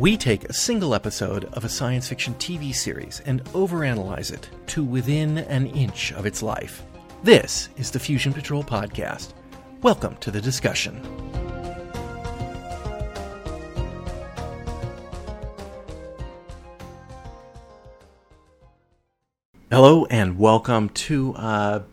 [0.00, 4.82] We take a single episode of a science fiction TV series and overanalyze it to
[4.82, 6.82] within an inch of its life.
[7.22, 9.34] This is the Fusion Patrol Podcast.
[9.82, 11.02] Welcome to the discussion.
[19.70, 21.84] Hello, and welcome to a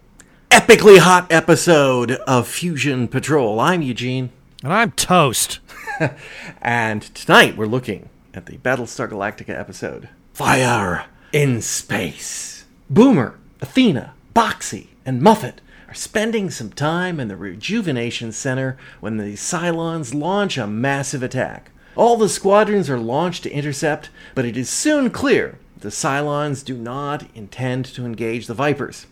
[0.49, 3.59] epically hot episode of Fusion Patrol.
[3.59, 4.29] I'm Eugene.
[4.63, 5.59] And I'm toast.
[6.61, 12.65] And tonight we're looking at the Battlestar Galactica episode Fire in Space.
[12.89, 15.55] Boomer, Athena, Boxey, and Muffit
[15.87, 21.71] are spending some time in the Rejuvenation Center when the Cylons launch a massive attack.
[21.95, 26.75] All the squadrons are launched to intercept, but it is soon clear the Cylons do
[26.77, 29.07] not intend to engage the Vipers.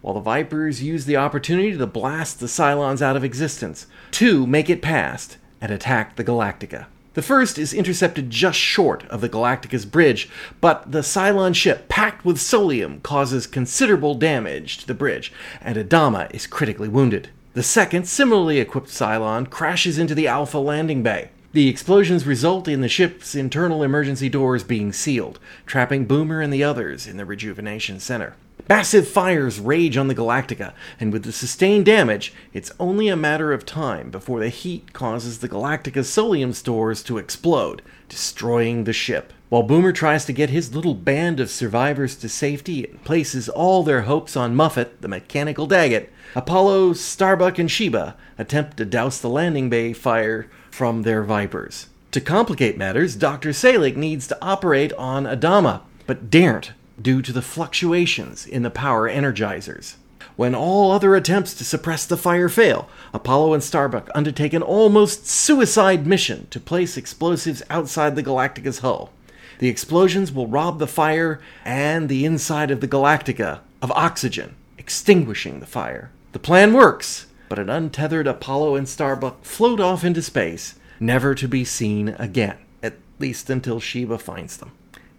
[0.00, 4.70] While the Vipers use the opportunity to blast the Cylons out of existence, two make
[4.70, 6.86] it past and attack the Galactica.
[7.14, 10.28] The first is intercepted just short of the Galactica's bridge,
[10.60, 16.32] but the Cylon ship, packed with solium, causes considerable damage to the bridge, and Adama
[16.32, 17.28] is critically wounded.
[17.54, 21.30] The second, similarly equipped Cylon, crashes into the Alpha landing bay.
[21.52, 26.62] The explosions result in the ship's internal emergency doors being sealed, trapping Boomer and the
[26.62, 28.36] others in the Rejuvenation Center.
[28.68, 33.52] Massive fires rage on the Galactica, and with the sustained damage, it's only a matter
[33.52, 39.32] of time before the heat causes the Galactica's solium stores to explode, destroying the ship.
[39.48, 43.82] While Boomer tries to get his little band of survivors to safety and places all
[43.82, 49.28] their hopes on Muffit, the mechanical daggit, Apollo, Starbuck, and Sheba attempt to douse the
[49.28, 51.88] landing bay fire from their Vipers.
[52.12, 53.50] To complicate matters, Dr.
[53.50, 59.08] Salik needs to operate on Adama, but daren't due to the fluctuations in the power
[59.08, 59.94] energizers.
[60.36, 65.26] When all other attempts to suppress the fire fail, Apollo and Starbuck undertake an almost
[65.26, 69.12] suicide mission to place explosives outside the Galactica's hull.
[69.58, 75.60] The explosions will rob the fire and the inside of the Galactica of oxygen, extinguishing
[75.60, 76.10] the fire.
[76.32, 81.48] The plan works, but an untethered Apollo and Starbuck float off into space, never to
[81.48, 84.70] be seen again, at least until Sheba finds them.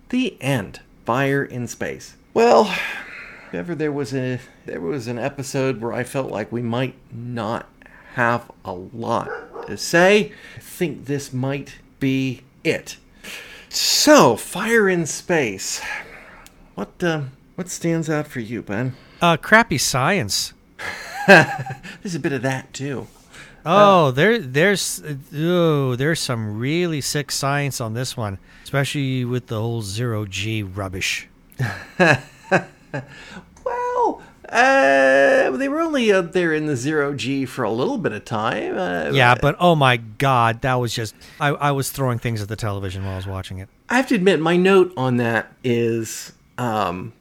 [0.10, 0.80] The end.
[1.06, 2.16] Fire in space.
[2.34, 2.74] Well,
[3.48, 6.96] if ever there was a there was an episode where I felt like we might
[7.12, 7.68] not
[8.14, 12.96] have a lot to say, I think this might be it.
[13.68, 15.82] So, fire in space.
[16.76, 17.24] What uh,
[17.56, 18.96] what stands out for you, Ben?
[19.22, 20.54] Uh, crappy science.
[22.02, 23.08] There's a bit of that too.
[23.64, 25.04] Oh, there, there's,
[25.36, 30.64] oh, there's some really sick science on this one, especially with the whole zero G
[30.64, 31.28] rubbish.
[33.64, 38.12] Well, uh, they were only up there in the zero G for a little bit
[38.12, 38.78] of time.
[38.78, 42.50] Uh, Yeah, but oh my god, that was just, I, I was throwing things at
[42.50, 43.70] the television while I was watching it.
[43.90, 47.14] I have to admit, my note on that is, um,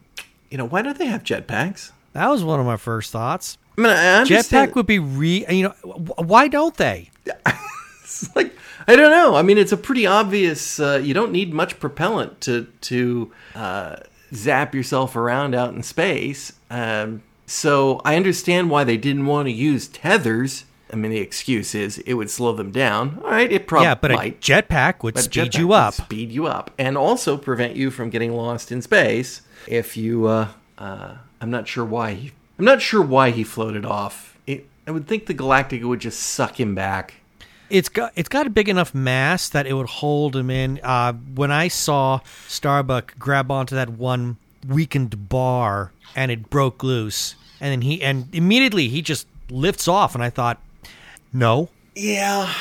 [0.51, 1.93] you know, why don't they have jetpacks?
[2.15, 3.59] That was one of my first thoughts.
[3.79, 4.71] I mean, I understand.
[4.71, 5.75] Jetpack would be re, you know,
[6.19, 7.11] why don't they?
[8.03, 8.53] It's like
[8.89, 9.37] I don't know.
[9.37, 10.81] I mean, it's a pretty obvious.
[10.81, 13.97] Uh, you don't need much propellant to to uh,
[14.35, 16.55] zap yourself around out in space.
[16.71, 20.65] Um, so I understand why they didn't want to use tethers.
[20.93, 23.21] I mean, the excuse is it would slow them down.
[23.23, 25.95] All right, it probably yeah, but a jetpack would speed jetpack you up.
[25.95, 29.43] speed you up, and also prevent you from getting lost in space.
[29.69, 30.49] If you, uh,
[30.79, 32.15] uh, I'm not sure why.
[32.15, 34.37] He, I'm not sure why he floated off.
[34.47, 37.15] It, I would think the Galactica would just suck him back.
[37.71, 40.79] It's got it's got a big enough mass that it would hold him in.
[40.83, 44.37] Uh, when I saw Starbuck grab onto that one
[44.69, 50.15] weakened bar and it broke loose, and then he and immediately he just lifts off,
[50.15, 50.61] and I thought,
[51.33, 52.53] no, Yeah.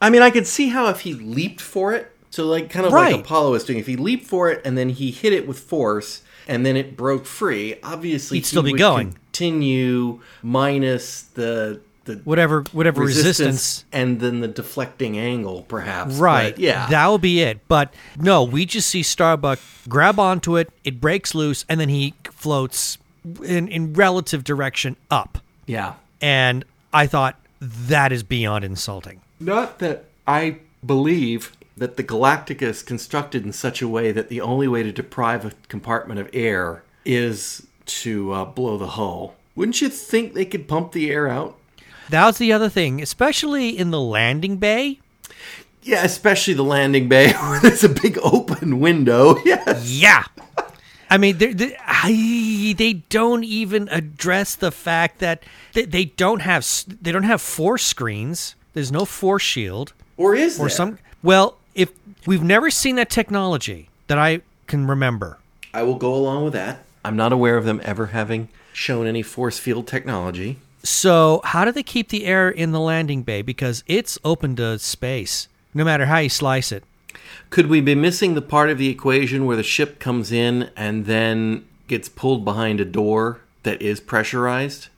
[0.00, 2.92] I mean, I could see how if he leaped for it, so like kind of
[2.92, 5.58] like Apollo was doing, if he leaped for it and then he hit it with
[5.58, 9.16] force and then it broke free, obviously He'd still he be would going.
[9.40, 13.84] Continue minus the the whatever whatever resistance.
[13.92, 16.16] and then the deflecting angle, perhaps.
[16.16, 16.54] Right.
[16.54, 16.86] But, yeah.
[16.88, 17.66] That will be it.
[17.68, 19.58] But no, we just see Starbuck
[19.88, 22.98] grab onto it, it breaks loose, and then he floats
[23.44, 25.38] in, in relative direction up.
[25.66, 25.94] yeah.
[26.22, 29.22] And I thought that is beyond insulting.
[29.38, 34.40] Not that I believe that the Galactica is constructed in such a way that the
[34.42, 37.66] only way to deprive a compartment of air is
[38.02, 39.34] to uh, blow the hull.
[39.54, 41.56] Wouldn't you think they could pump the air out?
[42.08, 44.98] That was the other thing, especially in the landing bay.
[45.82, 49.36] Yeah, especially the landing bay where there's a big open window.
[49.44, 49.90] Yes.
[49.90, 50.24] Yeah.
[51.12, 55.42] I mean, they they I, they don't even address the fact that
[55.72, 56.64] they, they don't have
[57.02, 58.54] they don't have force screens.
[58.74, 60.68] There's no force shield Or is or there?
[60.70, 60.98] some.
[61.22, 61.90] Well, if
[62.26, 65.38] we've never seen that technology that I can remember,
[65.74, 66.84] I will go along with that.
[67.04, 70.58] I'm not aware of them ever having shown any force field technology.
[70.82, 73.42] so how do they keep the air in the landing bay?
[73.42, 76.84] Because it's open to space, no matter how you slice it.
[77.50, 81.06] Could we be missing the part of the equation where the ship comes in and
[81.06, 84.88] then gets pulled behind a door that is pressurized?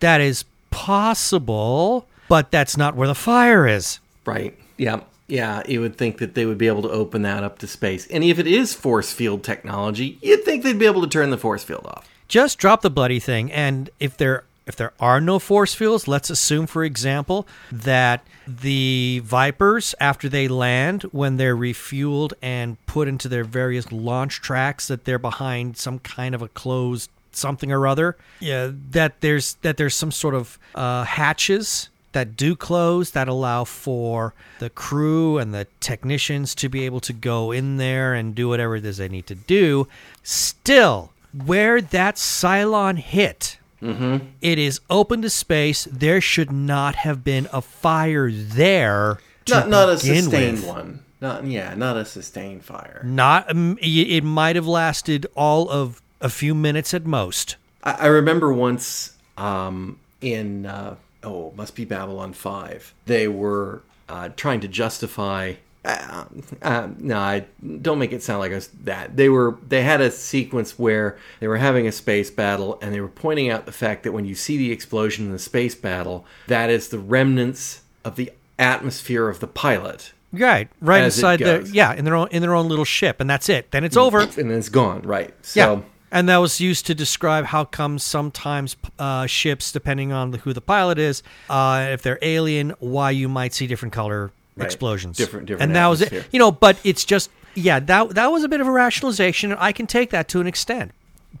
[0.00, 3.98] That is possible, but that's not where the fire is.
[4.24, 4.56] Right.
[4.78, 5.00] Yeah.
[5.28, 5.62] Yeah.
[5.66, 8.06] You would think that they would be able to open that up to space.
[8.08, 11.38] And if it is force field technology, you'd think they'd be able to turn the
[11.38, 12.08] force field off.
[12.28, 16.28] Just drop the bloody thing, and if there if there are no force fields, let's
[16.28, 23.28] assume, for example, that the Vipers, after they land, when they're refueled and put into
[23.28, 28.16] their various launch tracks, that they're behind some kind of a closed something or other.
[28.40, 33.62] Yeah, that there's that there's some sort of uh, hatches that do close that allow
[33.62, 38.48] for the crew and the technicians to be able to go in there and do
[38.48, 39.86] whatever it is they need to do.
[40.22, 41.12] Still,
[41.44, 45.86] where that Cylon hit, it is open to space.
[45.92, 49.18] There should not have been a fire there.
[49.46, 50.66] Not not a sustained with.
[50.66, 51.04] one.
[51.20, 53.02] Not yeah, not a sustained fire.
[53.04, 57.56] Not um, it it might have lasted all of a few minutes at most.
[57.84, 62.94] I, I remember once um, in uh, oh, it must be Babylon Five.
[63.04, 65.54] They were uh, trying to justify.
[65.84, 66.24] Uh,
[66.62, 67.44] uh, no, I
[67.82, 69.16] don't make it sound like it was that.
[69.16, 73.00] They were they had a sequence where they were having a space battle, and they
[73.00, 76.24] were pointing out the fact that when you see the explosion in the space battle,
[76.48, 81.92] that is the remnants of the atmosphere of the pilot, Right, right inside the yeah
[81.94, 83.70] in their own in their own little ship, and that's it.
[83.70, 84.20] Then it's over.
[84.20, 85.02] and then it's gone.
[85.02, 85.34] Right.
[85.44, 85.60] So.
[85.60, 85.80] Yeah.
[86.12, 90.60] And that was used to describe how come sometimes uh, ships, depending on who the
[90.60, 94.64] pilot is, uh, if they're alien, why you might see different color Right.
[94.64, 95.18] explosions.
[95.18, 96.26] Different- different And that was it.
[96.32, 99.50] You know, but it's just yeah, that that was a bit of a rationalization.
[99.52, 100.92] and I can take that to an extent,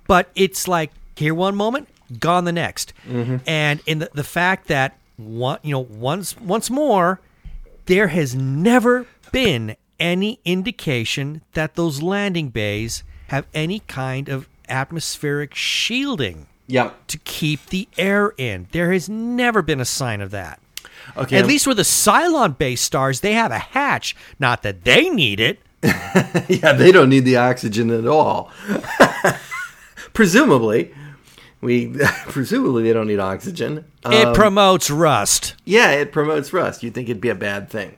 [0.06, 1.88] but it's like here one moment,
[2.20, 3.36] gone the next, Mm-hmm.
[3.46, 7.20] and in the the fact that one you know once once more,
[7.86, 15.54] there has never been any indication that those landing bays have any kind of atmospheric
[15.54, 16.90] shielding Yeah.
[17.08, 18.66] to keep the air in.
[18.72, 20.60] There has never been a sign of that.
[21.16, 21.38] Okay.
[21.38, 24.16] At least with the Cylon base stars, they have a hatch.
[24.38, 25.60] Not that they need it.
[25.82, 28.50] yeah, they don't need the oxygen at all.
[30.12, 30.92] presumably,
[31.60, 31.94] we
[32.28, 33.84] presumably they don't need oxygen.
[34.04, 35.54] Uh, it promotes rust.
[35.64, 36.82] yeah, it promotes rust.
[36.82, 37.96] You'd think it'd be a bad thing.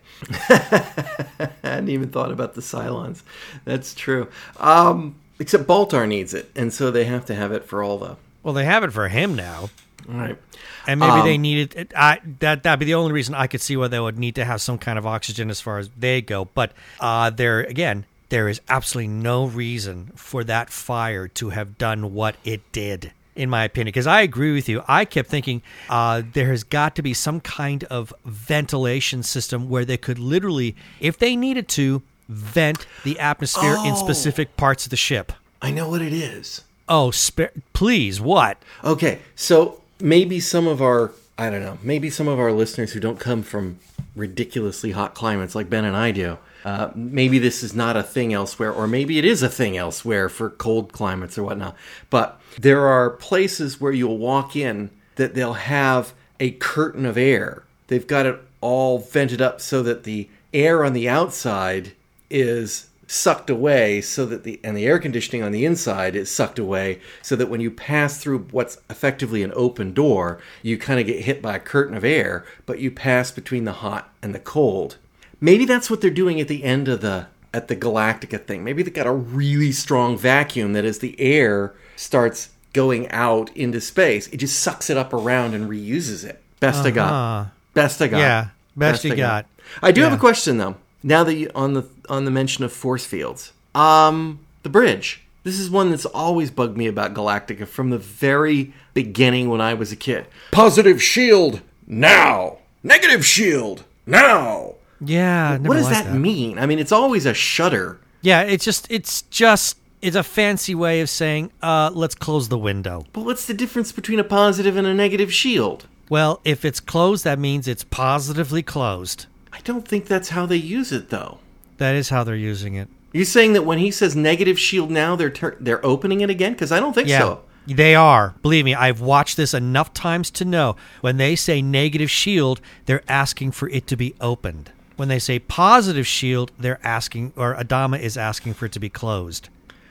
[0.48, 3.22] I hadn't even thought about the Cylons.
[3.64, 4.28] That's true.
[4.58, 8.16] Um, except Baltar needs it, and so they have to have it for all the.
[8.42, 9.70] Well, they have it for him now.
[10.08, 10.38] All right.
[10.86, 11.92] And maybe Um, they needed it.
[11.94, 14.44] I, that that'd be the only reason I could see why they would need to
[14.44, 16.46] have some kind of oxygen as far as they go.
[16.46, 22.14] But uh, there again, there is absolutely no reason for that fire to have done
[22.14, 23.88] what it did, in my opinion.
[23.88, 24.82] Because I agree with you.
[24.88, 25.60] I kept thinking
[25.90, 30.74] uh, there has got to be some kind of ventilation system where they could literally,
[31.00, 33.96] if they needed to, vent the atmosphere in Oh.
[33.96, 35.32] specific parts of the ship.
[35.62, 36.62] I know what it is.
[36.88, 38.58] Oh, spare, please, what?
[38.84, 42.98] Okay, so maybe some of our I don't know, maybe some of our listeners who
[43.00, 43.78] don't come from
[44.16, 48.32] ridiculously hot climates like Ben and I do, uh, maybe this is not a thing
[48.34, 51.76] elsewhere, or maybe it is a thing elsewhere for cold climates or whatnot.
[52.10, 57.62] But there are places where you'll walk in that they'll have a curtain of air.
[57.86, 61.92] They've got it all vented up so that the air on the outside
[62.30, 66.58] is sucked away so that the and the air conditioning on the inside is sucked
[66.58, 71.06] away so that when you pass through what's effectively an open door you kind of
[71.06, 74.38] get hit by a curtain of air but you pass between the hot and the
[74.38, 74.98] cold.
[75.40, 78.62] Maybe that's what they're doing at the end of the at the galactica thing.
[78.62, 83.80] Maybe they got a really strong vacuum that as the air starts going out into
[83.80, 86.42] space it just sucks it up around and reuses it.
[86.60, 86.90] Best i Uh-huh.
[86.90, 88.18] got best i got.
[88.18, 89.46] Yeah, best you I got.
[89.82, 90.76] I do have a question though.
[91.02, 95.22] Now that you on the on the mention of force fields, um, the bridge.
[95.44, 99.72] This is one that's always bugged me about Galactica from the very beginning when I
[99.72, 100.26] was a kid.
[100.50, 102.58] Positive shield now.
[102.82, 104.74] Negative shield now.
[105.00, 106.58] Yeah, never what does liked that, mean?
[106.58, 108.00] I mean, it's always a shutter.
[108.20, 112.58] Yeah, it's just it's just it's a fancy way of saying uh let's close the
[112.58, 113.06] window.
[113.12, 115.86] But what's the difference between a positive and a negative shield?
[116.10, 119.26] Well, if it's closed that means it's positively closed.
[119.52, 121.38] I don't think that's how they use it though.
[121.78, 122.88] That is how they're using it.
[123.12, 126.30] You're you saying that when he says negative shield now, they're tur- they're opening it
[126.30, 126.52] again?
[126.52, 127.20] Because I don't think Yeah.
[127.20, 127.40] so.
[127.66, 128.34] They are.
[128.42, 133.02] Believe me, I've watched this enough times to know when they say negative shield, they're
[133.08, 134.72] asking for it to be opened.
[134.96, 138.88] When they say positive shield, they're asking, or Adama is asking for it to be
[138.88, 139.48] closed.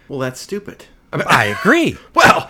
[0.07, 0.85] Well, that's stupid.
[1.13, 1.97] I, mean, I agree.
[2.15, 2.49] well,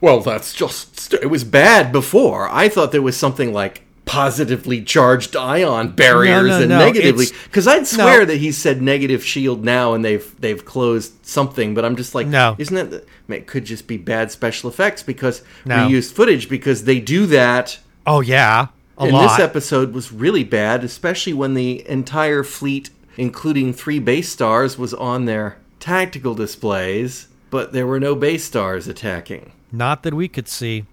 [0.00, 2.48] well, that's just stu- it was bad before.
[2.48, 7.68] I thought there was something like positively charged ion barriers no, and no, negatively because
[7.68, 8.24] I'd swear no.
[8.24, 12.26] that he said negative shield now and they've they've closed something, but I'm just like,
[12.26, 12.56] No.
[12.58, 15.86] isn't that the- I mean, it could just be bad special effects because No.
[15.86, 19.28] we used footage because they do that Oh yeah, a and lot.
[19.36, 22.88] this episode was really bad, especially when the entire fleet,
[23.18, 28.88] including three base stars, was on their tactical displays, but there were no base stars
[28.88, 29.52] attacking.
[29.70, 30.86] Not that we could see.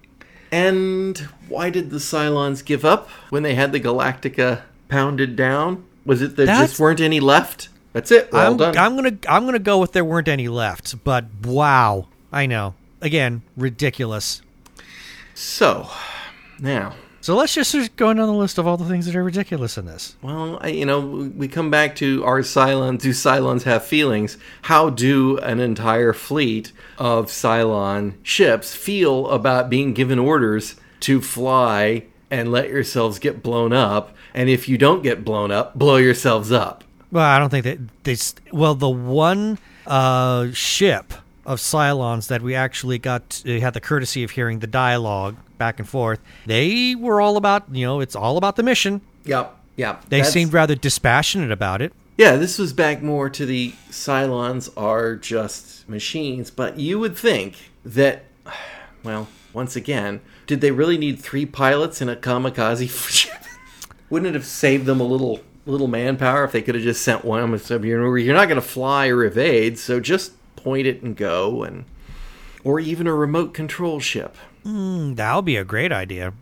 [0.56, 5.84] And why did the Cylons give up when they had the Galactica pounded down?
[6.06, 7.68] Was it there That's- just weren't any left?
[7.92, 8.32] That's it.
[8.32, 8.76] We're I'm, done.
[8.76, 12.74] I'm gonna I'm gonna go with there weren't any left, but wow, I know.
[13.02, 14.40] Again, ridiculous.
[15.34, 15.88] so,
[16.58, 16.94] now,
[17.26, 19.76] So let's just start going down the list of all the things that are ridiculous
[19.76, 20.14] in this.
[20.22, 21.00] Well, I, you know,
[21.36, 23.00] we come back to our Cylons.
[23.00, 24.38] Do Cylons have feelings?
[24.62, 32.04] How do an entire fleet of Cylon ships feel about being given orders to fly
[32.30, 34.14] and let yourselves get blown up?
[34.32, 36.84] And if you don't get blown up, blow yourselves up.
[37.10, 38.36] Well, I don't think that this.
[38.52, 41.12] Well, the one uh, ship
[41.46, 45.78] of Cylons that we actually got to, had the courtesy of hearing the dialogue back
[45.78, 46.18] and forth.
[46.44, 49.00] They were all about you know it's all about the mission.
[49.24, 50.04] Yep, yep.
[50.08, 51.92] They That's- seemed rather dispassionate about it.
[52.18, 57.56] Yeah, this was back more to the Cylons are just machines, but you would think
[57.84, 58.24] that,
[59.04, 63.34] well, once again, did they really need three pilots in a kamikaze ship?
[64.08, 67.24] Wouldn't it have saved them a little little manpower if they could have just sent
[67.24, 67.52] one?
[67.52, 70.32] I said, You're you're not going to fly or evade, so just
[70.66, 71.84] point it and go, and
[72.64, 74.36] or even a remote control ship.
[74.64, 76.32] That would be a great idea.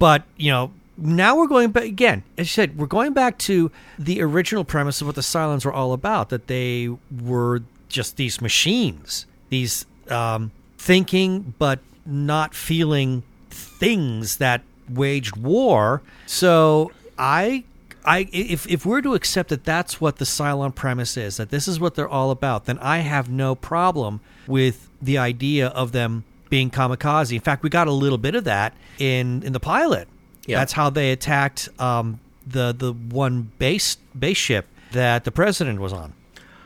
[0.00, 2.24] But, you know, now we're going back again.
[2.36, 5.72] As you said, we're going back to the original premise of what the Cylons were
[5.72, 6.88] all about that they
[7.22, 16.02] were just these machines, these um, thinking but not feeling things that waged war.
[16.26, 17.62] So I.
[18.06, 21.66] I, if, if we're to accept that that's what the Cylon premise is, that this
[21.66, 26.24] is what they're all about, then I have no problem with the idea of them
[26.48, 27.34] being kamikaze.
[27.34, 30.08] In fact, we got a little bit of that in in the pilot.
[30.46, 30.58] Yeah.
[30.58, 35.92] That's how they attacked um, the the one base base ship that the president was
[35.92, 36.12] on.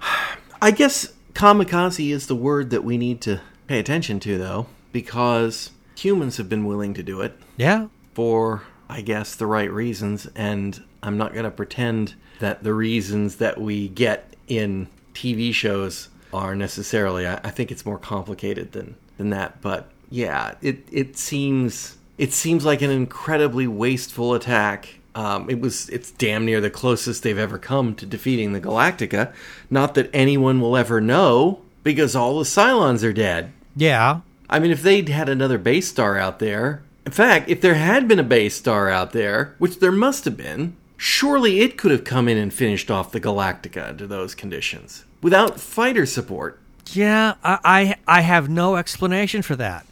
[0.63, 5.71] I guess kamikaze is the word that we need to pay attention to, though, because
[5.97, 7.39] humans have been willing to do it.
[7.57, 12.75] Yeah, for I guess the right reasons and I'm not going to pretend that the
[12.75, 18.73] reasons that we get in TV shows are necessarily I, I think it's more complicated
[18.73, 24.97] than than that but yeah it it seems it seems like an incredibly wasteful attack.
[25.15, 29.33] Um, it was it's damn near the closest they've ever come to defeating the Galactica.
[29.71, 33.53] Not that anyone will ever know because all the Cylons are dead.
[33.75, 34.21] Yeah.
[34.51, 38.07] I mean, if they'd had another base star out there, in fact, if there had
[38.07, 42.05] been a base star out there, which there must have been, surely it could have
[42.05, 46.61] come in and finished off the Galactica under those conditions without fighter support.
[46.93, 47.59] Yeah, I,
[48.07, 49.87] I I have no explanation for that.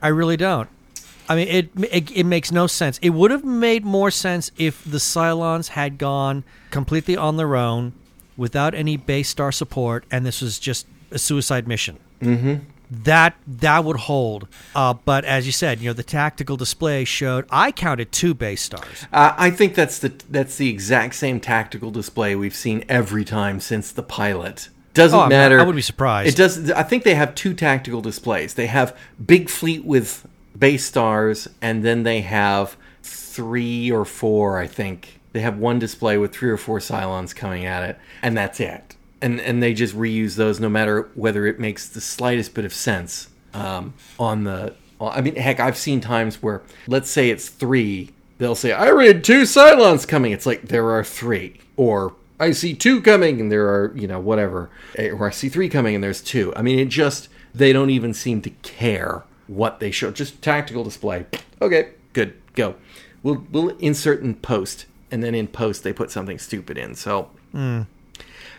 [0.00, 0.70] I really don't.
[1.28, 2.98] I mean, it, it it makes no sense.
[3.02, 7.92] It would have made more sense if the Cylons had gone completely on their own,
[8.38, 11.98] without any base star support, and this was just a suicide mission.
[12.22, 12.64] Mm-hmm.
[12.94, 14.46] That that would hold.
[14.74, 17.46] Uh, but as you said, you know, the tactical display showed.
[17.50, 19.06] I counted two base stars.
[19.10, 23.60] Uh, I think that's the that's the exact same tactical display we've seen every time
[23.60, 24.68] since the pilot.
[24.92, 25.58] Doesn't Oh, matter.
[25.58, 26.28] I would be surprised.
[26.28, 26.70] It does.
[26.70, 28.54] I think they have two tactical displays.
[28.54, 28.94] They have
[29.24, 30.26] big fleet with
[30.58, 34.58] base stars, and then they have three or four.
[34.58, 38.36] I think they have one display with three or four Cylons coming at it, and
[38.36, 38.96] that's it.
[39.22, 42.74] And and they just reuse those, no matter whether it makes the slightest bit of
[42.74, 44.74] sense um, on the.
[45.00, 49.24] I mean, heck, I've seen times where, let's say it's three, they'll say, "I read
[49.24, 53.68] two Cylons coming." It's like there are three, or I see two coming, and there
[53.68, 56.52] are, you know, whatever, Eh, or I see three coming, and there's two.
[56.56, 60.10] I mean, it just they don't even seem to care what they show.
[60.10, 61.26] Just tactical display.
[61.60, 62.74] Okay, good, go.
[63.22, 66.94] We'll we'll insert in post, and then in post they put something stupid in.
[66.94, 67.30] So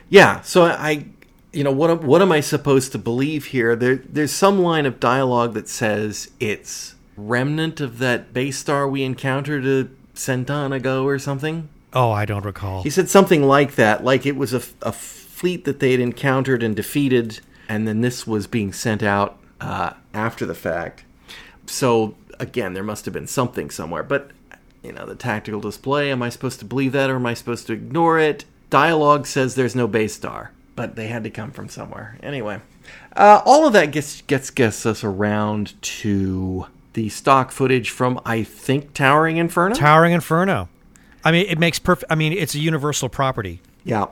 [0.09, 1.05] yeah, so I,
[1.51, 3.75] you know, what am- what am I supposed to believe here?
[3.75, 9.03] There, there's some line of dialogue that says it's remnant of that base star we
[9.03, 11.69] encountered a centon ago or something.
[11.93, 12.81] Oh, I don't recall.
[12.83, 16.63] He said something like that, like it was a, a fleet that they had encountered
[16.63, 21.05] and defeated, and then this was being sent out uh, after the fact.
[21.67, 24.31] So again, there must have been something somewhere, but
[24.81, 26.11] you know, the tactical display.
[26.11, 28.43] Am I supposed to believe that or am I supposed to ignore it?
[28.73, 32.17] Dialogue says there's no base star, but they had to come from somewhere.
[32.23, 32.59] Anyway,
[33.15, 38.41] uh, all of that gets gets gets us around to the stock footage from I
[38.41, 39.75] think Towering Inferno.
[39.75, 40.69] Towering Inferno.
[41.23, 42.11] I mean, it makes perfect.
[42.11, 44.07] I mean, it's a universal property, yeah,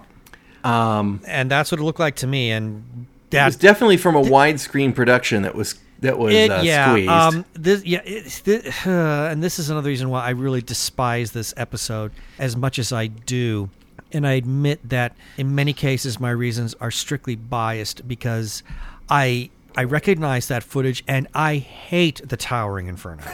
[0.64, 2.52] um, and that's what it looked like to me.
[2.52, 6.92] And it was definitely from a widescreen production that was that was it, uh, yeah,
[6.92, 7.10] squeezed.
[7.10, 8.92] um, this, yeah, it's thi- uh,
[9.32, 13.08] and this is another reason why I really despise this episode as much as I
[13.08, 13.72] do.
[14.14, 18.62] And I admit that in many cases my reasons are strictly biased because
[19.10, 23.24] I I recognize that footage and I hate the Towering Inferno.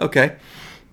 [0.00, 0.36] okay,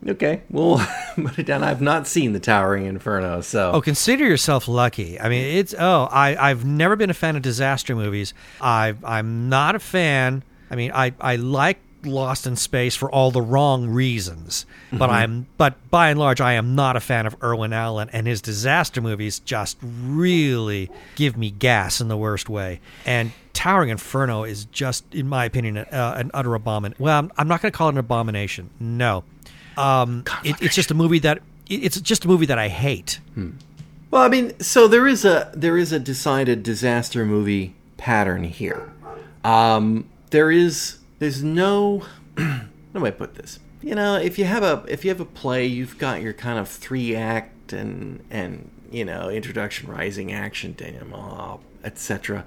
[0.07, 0.81] okay, we'll
[1.15, 1.63] put it down.
[1.63, 5.19] I've not seen the Towering Inferno, so Oh, consider yourself lucky.
[5.19, 8.33] I mean, it's oh, I I've never been a fan of disaster movies.
[8.61, 10.43] I I'm not a fan.
[10.69, 15.47] I mean, I I like Lost in Space for all the wrong reasons, but I'm
[15.57, 19.01] but by and large, I am not a fan of Irwin Allen and his disaster
[19.01, 19.39] movies.
[19.39, 22.79] Just really give me gas in the worst way.
[23.05, 26.97] And Towering Inferno is just, in my opinion, uh, an utter abomination.
[27.03, 28.69] Well, I'm, I'm not going to call it an abomination.
[28.79, 29.23] No,
[29.77, 31.37] um, it, it's just a movie that
[31.69, 33.19] it- it's just a movie that I hate.
[34.11, 38.91] Well, I mean, so there is a there is a decided disaster movie pattern here.
[39.43, 42.03] Um, there is there's no
[42.37, 43.59] how do I put this?
[43.81, 46.59] You know, if you have a if you have a play, you've got your kind
[46.59, 52.45] of three act and and you know introduction, rising action, denouement, etc.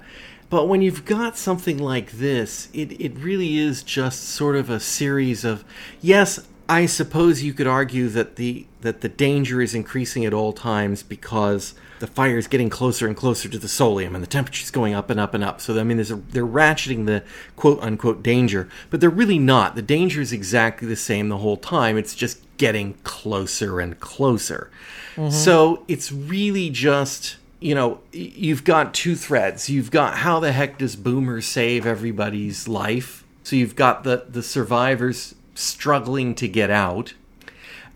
[0.49, 4.79] But when you've got something like this, it it really is just sort of a
[4.79, 5.65] series of
[5.99, 10.53] yes, I suppose you could argue that the that the danger is increasing at all
[10.53, 14.63] times because the fire is getting closer and closer to the solium and the temperature
[14.63, 15.61] is going up and up and up.
[15.61, 17.23] So I mean, there's a, they're ratcheting the
[17.55, 19.75] quote unquote danger, but they're really not.
[19.75, 21.97] The danger is exactly the same the whole time.
[21.97, 24.69] It's just getting closer and closer.
[25.15, 25.31] Mm-hmm.
[25.31, 29.69] So it's really just you know you've got two threads.
[29.69, 33.23] You've got how the heck does Boomer save everybody's life?
[33.43, 37.13] So you've got the the survivors struggling to get out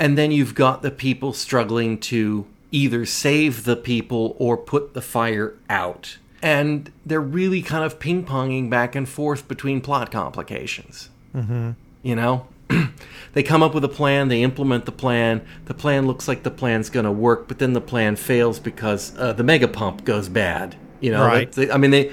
[0.02, 5.02] and then you've got the people struggling to either save the people or put the
[5.02, 6.18] fire out.
[6.42, 11.10] And they're really kind of ping ponging back and forth between plot complications.
[11.36, 11.72] Mm-hmm.
[12.02, 12.48] You know?
[13.34, 15.42] they come up with a plan, they implement the plan.
[15.66, 19.16] The plan looks like the plan's going to work, but then the plan fails because
[19.18, 20.76] uh, the mega pump goes bad.
[21.02, 21.52] You know, Right.
[21.52, 22.12] They- I mean, they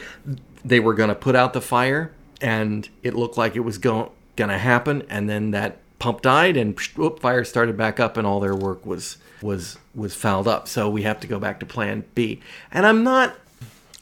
[0.65, 4.11] they were going to put out the fire, and it looked like it was going
[4.37, 8.17] going to happen, and then that pump died, and psh, whoop, fire started back up,
[8.17, 10.69] and all their work was was was fouled up.
[10.69, 12.41] So we have to go back to Plan B.
[12.73, 13.35] And I'm not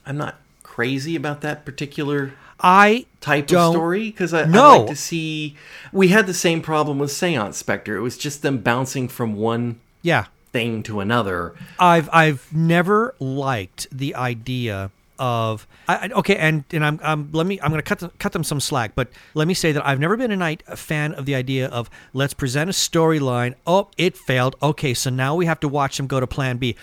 [0.05, 4.65] I'm not crazy about that particular I type of story because I, No.
[4.65, 5.57] I like to see.
[5.93, 7.97] We had the same problem with Seance Spectre.
[7.97, 11.55] It was just them bouncing from one Yeah, thing to another.
[11.79, 17.61] I've I've never liked the idea of I, okay, and and I'm, I'm let me
[17.61, 20.01] I'm going to cut them, cut them some slack, but let me say that I've
[20.01, 23.55] never been a, night, a fan of the idea of let's present a storyline.
[23.67, 24.57] Oh, it failed.
[24.63, 26.77] Okay, so now we have to watch them go to Plan B.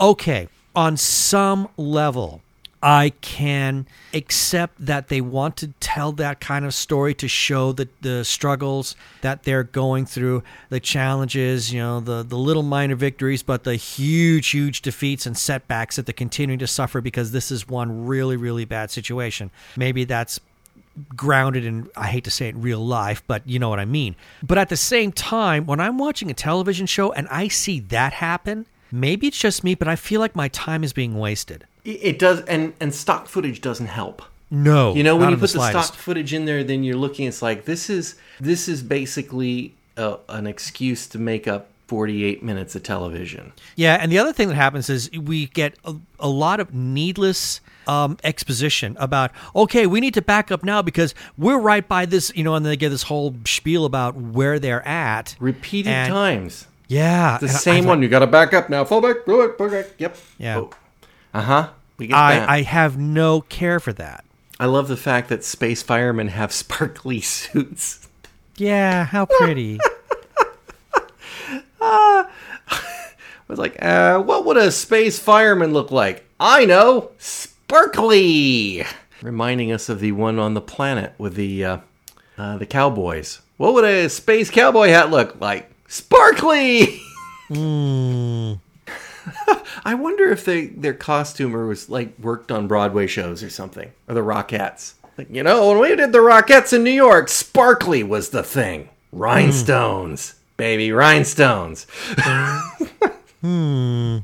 [0.00, 2.42] Okay, on some level.
[2.82, 7.88] I can accept that they want to tell that kind of story to show the,
[8.00, 13.42] the struggles that they're going through, the challenges, you know, the, the little minor victories,
[13.42, 17.68] but the huge, huge defeats and setbacks that they're continuing to suffer because this is
[17.68, 19.50] one really, really bad situation.
[19.76, 20.40] Maybe that's
[21.16, 24.16] grounded in I hate to say it real life, but you know what I mean.
[24.42, 28.14] But at the same time, when I'm watching a television show and I see that
[28.14, 31.66] happen, maybe it's just me, but I feel like my time is being wasted.
[31.84, 34.22] It, it does, and and stock footage doesn't help.
[34.52, 35.88] No, You know, when you put the, slightest.
[35.90, 37.28] stock footage in there, then you're looking.
[37.28, 42.74] It's like this is this is basically a, an excuse to make up 48 minutes
[42.74, 43.52] of television.
[43.76, 47.60] Yeah, and the other thing that happens is we get a, a lot of needless
[47.86, 52.32] um, exposition about, okay, we need to back up now because we're right by this,
[52.34, 55.36] you know, and they get this whole spiel about where they're at.
[55.40, 56.66] Repeated And- times.
[56.88, 57.38] Yeah.
[57.40, 58.02] The same I- one.
[58.02, 58.84] You got to back up now.
[58.84, 59.24] Fall back.
[59.24, 59.58] Back.
[59.58, 59.86] Go back.
[59.98, 60.16] Yep.
[60.38, 60.64] Yeah.
[61.32, 61.70] Uh huh.
[61.98, 62.48] We get that.
[62.48, 64.24] I, I have no care for that.
[64.58, 68.08] I love the fact that space firemen have sparkly suits.
[68.56, 69.78] Yeah, how pretty.
[71.80, 72.26] I
[73.48, 76.24] was like, uh, what would a space fireman look like?
[76.38, 78.84] I know, sparkly.
[79.22, 81.78] Reminding us of the one on the planet with the uh,
[82.38, 83.40] uh, the cowboys.
[83.56, 85.70] What would a space cowboy hat look like?
[85.88, 87.00] Sparkly.
[89.84, 94.14] I wonder if they their costumer was like worked on Broadway shows or something, or
[94.14, 94.94] the Rockettes.
[95.18, 98.88] Like you know, when we did the Rockettes in New York, sparkly was the thing.
[99.12, 101.86] Rhinestones, baby, rhinestones.
[103.40, 104.18] Hmm.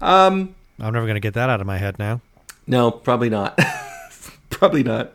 [0.00, 2.20] Um, I'm never going to get that out of my head now.
[2.66, 3.58] No, probably not.
[4.50, 5.14] probably not.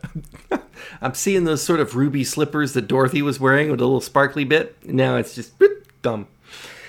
[1.00, 4.44] I'm seeing those sort of ruby slippers that Dorothy was wearing with a little sparkly
[4.44, 4.76] bit.
[4.84, 6.26] Now it's just boop, dumb.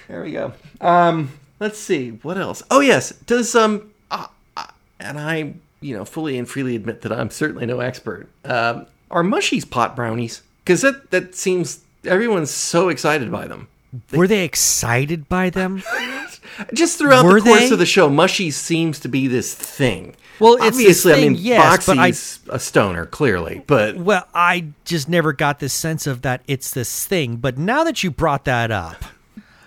[0.07, 0.53] There we go.
[0.81, 2.61] Um, let's see what else.
[2.69, 4.67] Oh yes, does um, uh, uh,
[4.99, 8.27] and I, you know, fully and freely admit that I'm certainly no expert.
[8.43, 10.41] Um, are mushies pot brownies?
[10.65, 13.69] Because that that seems everyone's so excited by them.
[14.13, 15.83] Were they excited by them?
[16.73, 17.73] Just throughout Were the course they?
[17.73, 20.15] of the show, mushies seems to be this thing.
[20.39, 25.07] Well, obviously, I mean, yes, but I- Boxey's a stoner, clearly, but Well, I just
[25.07, 27.35] never got this sense of that it's this thing.
[27.37, 29.03] But now that you brought that up,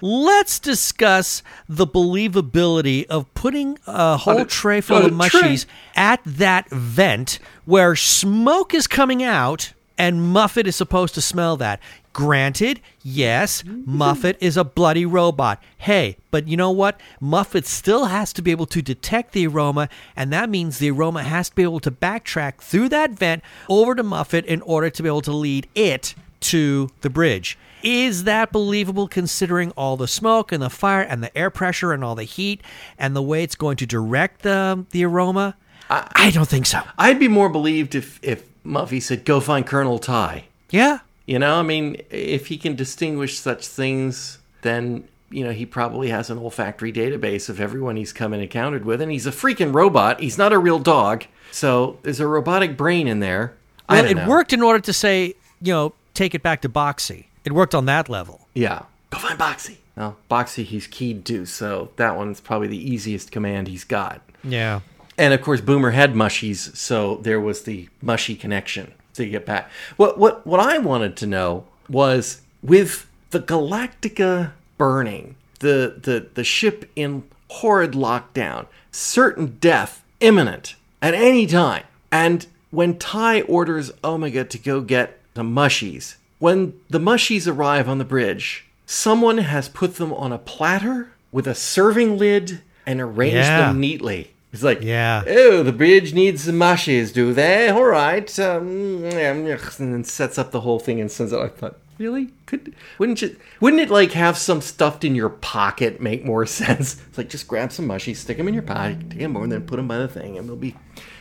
[0.05, 5.41] let's discuss the believability of putting a whole a- tray full of a tray.
[5.41, 11.57] mushies at that vent where smoke is coming out and Muffit is supposed to smell
[11.57, 11.81] that.
[12.13, 14.01] Granted, yes, mm-hmm.
[14.01, 15.63] Muffit is a bloody robot.
[15.79, 17.01] Hey, but you know what?
[17.23, 21.23] Muffit still has to be able to detect the aroma, and that means the aroma
[21.23, 25.03] has to be able to backtrack through that vent over to Muffit in order to
[25.03, 27.57] be able to lead it to the bridge.
[27.85, 32.03] Is that believable considering all the smoke and the fire and the air pressure and
[32.03, 32.63] all the heat
[32.99, 35.57] and the way it's going to direct the, the aroma?
[35.91, 36.81] I, don't think so.
[36.99, 41.01] I'd be more believed if if Muffy said, "Go find Colonel Tigh." Yeah.
[41.27, 46.09] You know, I mean, if he can distinguish such things, then you know he probably
[46.09, 49.75] has an olfactory database of everyone he's come and encountered with, and he's a freaking
[49.75, 50.21] robot.
[50.21, 53.53] He's not a real dog, so there's a robotic brain in there.
[53.89, 54.29] I Well, it know.
[54.29, 57.27] worked in order to say, you know, take it back to Boxey.
[57.45, 58.49] It worked on that level.
[58.55, 59.77] Yeah, go find Boxey.
[59.97, 64.23] No, Boxey he's keyed to, so that one's probably the easiest command he's got.
[64.43, 64.81] Yeah.
[65.17, 69.71] And of course, Boomer had mushies, so there was the mushy connection to get back.
[69.97, 76.45] What what what I wanted to know was with the Galactica burning, the the the
[76.45, 84.45] ship in horrid lockdown, certain death imminent at any time, and when Tigh orders Omega
[84.45, 89.97] to go get the mushies, when the mushies arrive on the bridge, someone has put
[89.97, 93.69] them on a platter with a serving lid and arranged Yeah.
[93.69, 94.31] them neatly.
[94.53, 95.25] It's like, Yeah.
[95.27, 97.71] oh, the bridge needs some mushies, do they?
[97.71, 98.29] All right.
[98.39, 101.39] Um, and then sets up the whole thing and sends it.
[101.39, 102.29] I thought, really?
[102.47, 103.35] Could wouldn't you?
[103.61, 107.01] Wouldn't it like have some stuffed in your pocket make more sense?
[107.09, 109.53] It's like just grab some mushies, stick them in your pocket, take them over, and
[109.53, 110.77] then put them by the thing, and we'll be,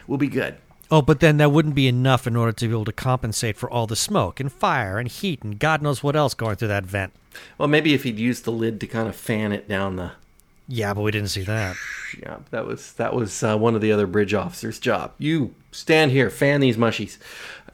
[0.05, 0.55] we'll be good.
[0.93, 3.67] Oh, but then that wouldn't be enough in order to be able to compensate for
[3.67, 6.85] all the smoke and fire and heat and God knows what else going through that
[6.85, 7.13] vent.
[7.57, 10.11] Well, maybe if he'd used the lid to kind of fan it down the.
[10.67, 11.75] Yeah, but we didn't see that.
[12.21, 15.13] Yeah, that was that was uh, one of the other bridge officers' job.
[15.17, 17.17] You stand here, fan these mushies.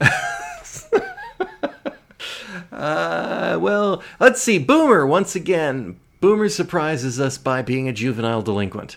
[2.72, 4.58] uh, well, let's see.
[4.58, 6.00] Boomer once again.
[6.22, 8.96] Boomer surprises us by being a juvenile delinquent.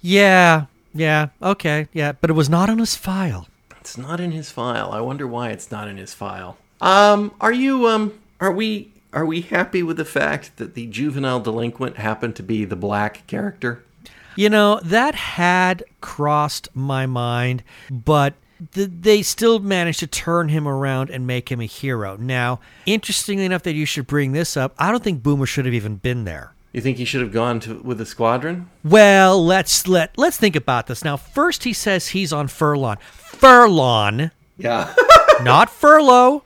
[0.00, 3.46] Yeah, yeah, okay, yeah, but it was not on his file.
[3.80, 4.92] It's not in his file.
[4.92, 6.58] I wonder why it's not in his file.
[6.80, 11.40] Um, are you um, are we are we happy with the fact that the juvenile
[11.40, 13.82] delinquent happened to be the black character?
[14.36, 18.34] You know, that had crossed my mind, but
[18.72, 22.16] th- they still managed to turn him around and make him a hero.
[22.16, 25.74] Now, interestingly enough, that you should bring this up, I don't think Boomer should have
[25.74, 26.54] even been there.
[26.72, 28.70] You think he should have gone to with the squadron?
[28.84, 31.04] Well, let's let let's think about this.
[31.04, 32.96] Now, first he says he's on Furlon.
[33.00, 34.94] Furlon, Yeah.
[35.42, 36.42] not furlough.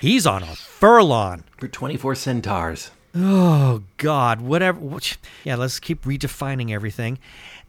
[0.00, 1.44] He's on a Furlon.
[1.58, 2.90] For twenty four centars.
[3.14, 4.78] Oh God, whatever.
[4.78, 7.18] which- Yeah, let's keep redefining everything.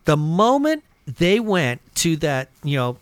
[0.05, 2.97] The moment they went to that, you know,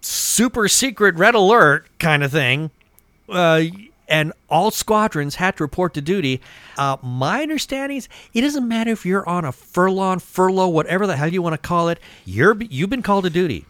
[0.00, 2.70] super secret red alert kind of thing,
[3.28, 3.60] uh,
[4.10, 6.40] and all squadrons had to report to duty.
[6.76, 11.16] Uh, my understanding is it doesn't matter if you're on a furlong, furlough, whatever the
[11.16, 11.98] hell you want to call it.
[12.26, 13.64] You're you've been called to duty.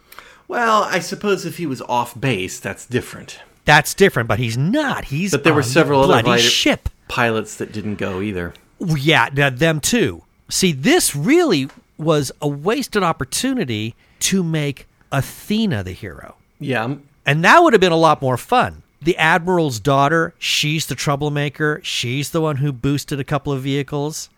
[0.48, 3.38] Well, I suppose if he was off base, that's different.
[3.66, 5.04] That's different, but he's not.
[5.04, 6.88] He's But there were on the several other ship.
[7.06, 8.54] pilots that didn't go either.
[8.80, 10.24] Yeah, them too.
[10.48, 16.34] See, this really was a wasted opportunity to make Athena the hero.
[16.58, 18.82] Yeah, And that would have been a lot more fun.
[19.02, 21.80] The Admiral's daughter, she's the troublemaker.
[21.82, 24.28] She's the one who boosted a couple of vehicles.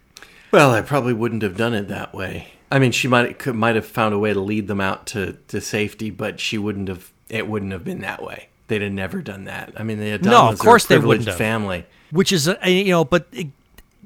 [0.52, 2.52] well, I probably wouldn't have done it that way.
[2.70, 5.36] I mean, she might could, might have found a way to lead them out to,
[5.48, 7.12] to safety, but she wouldn't have.
[7.28, 8.48] It wouldn't have been that way.
[8.68, 9.72] They'd have never done that.
[9.76, 11.36] I mean, the Adamas No, of course they wouldn't have.
[11.36, 11.84] family.
[12.10, 13.44] Which is, uh, you know, but uh,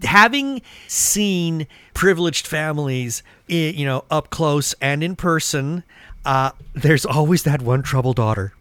[0.03, 5.85] having seen privileged families, you know, up close and in person,
[6.25, 8.55] uh, there's always that one troubled daughter.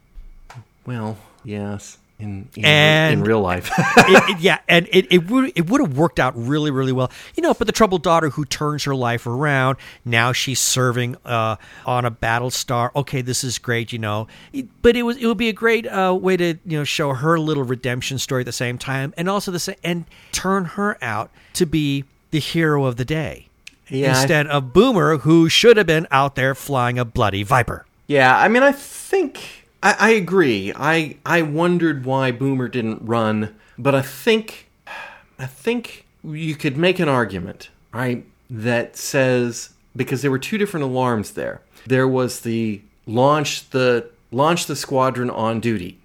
[0.86, 3.70] Well, yes, in in, And- in real life.
[3.78, 7.12] it, it- yeah, and it, it would it would have worked out really really well,
[7.36, 7.54] you know.
[7.54, 12.10] But the troubled daughter who turns her life around now she's serving uh, on a
[12.12, 12.92] battle star.
[12.96, 14.28] Okay, this is great, you know.
[14.82, 17.38] But it was it would be a great uh, way to you know show her
[17.40, 21.30] little redemption story at the same time, and also the same and turn her out
[21.54, 23.48] to be the hero of the day
[23.90, 27.86] Yeah, I- instead of Boomer, who should have been out there flying a bloody viper.
[28.08, 30.74] Yeah, I mean, I think I, I agree.
[30.76, 34.68] I I wondered why Boomer didn't run, but I think
[35.38, 40.84] I think you could make an argument, right, that says because there were two different
[40.84, 41.62] alarms there.
[41.86, 46.00] There was the launch the launch the squadron on duty,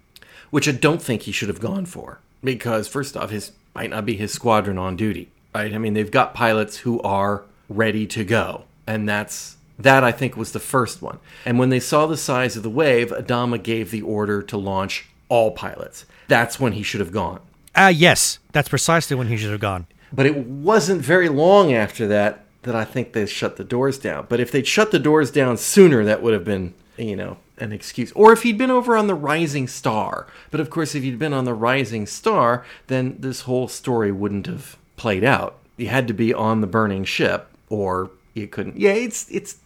[0.51, 4.05] which I don't think he should have gone for because first off, his might not
[4.05, 5.73] be his squadron on duty, right?
[5.73, 10.37] I mean, they've got pilots who are ready to go, and that's that I think
[10.37, 11.19] was the first one.
[11.45, 15.07] And when they saw the size of the wave, Adama gave the order to launch
[15.29, 16.05] all pilots.
[16.27, 17.39] That's when he should have gone.
[17.75, 19.87] Ah, yes, that's precisely when he should have gone.
[20.11, 24.25] But it wasn't very long after that that I think they shut the doors down.
[24.29, 27.71] But if they'd shut the doors down sooner, that would have been, you know, an
[27.71, 28.11] excuse.
[28.11, 30.27] Or if he'd been over on the Rising Star.
[30.51, 34.47] But of course, if he'd been on the Rising Star, then this whole story wouldn't
[34.47, 35.57] have played out.
[35.77, 38.77] You had to be on the burning ship, or you couldn't.
[38.77, 39.57] Yeah, it's it's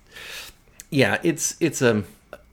[0.90, 2.04] yeah, it's it's a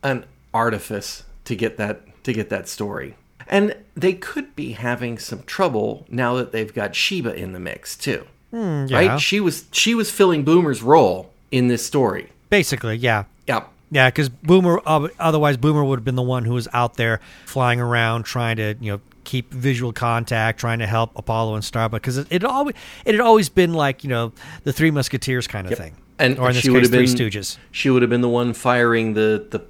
[0.03, 3.16] an artifice to get that to get that story.
[3.48, 7.96] And they could be having some trouble now that they've got Sheba in the mix
[7.96, 8.27] too.
[8.53, 8.87] yeah.
[8.90, 9.20] Right?
[9.20, 12.31] She was she was filling Boomer's role in this story.
[12.51, 13.25] Basically, yeah.
[13.46, 13.68] Yep.
[13.90, 14.81] Yeah, because Boomer.
[14.87, 18.57] Uh, otherwise, Boomer would have been the one who was out there flying around, trying
[18.57, 22.01] to you know keep visual contact, trying to help Apollo and Starbuck.
[22.01, 24.33] Because it, it always it had always been like you know
[24.64, 27.06] the Three Musketeers kind of thing, And or in this she would case, have Three
[27.28, 27.58] been Stooges.
[27.70, 29.61] She would have been the one firing the the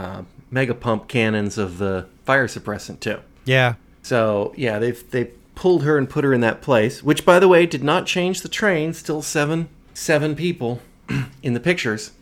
[0.00, 3.18] uh, mega pump cannons of the fire suppressant too.
[3.44, 7.38] Yeah, So yeah, they've they pulled her and put her in that place, which by
[7.38, 8.92] the way did not change the train.
[8.92, 10.80] Still seven seven people
[11.42, 12.12] in the pictures.